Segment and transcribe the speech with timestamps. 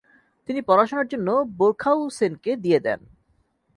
[0.49, 1.27] তিনি পড়াশোনার জন্য
[1.57, 2.99] বোর্খাউসেনকে দিয়ে দেন।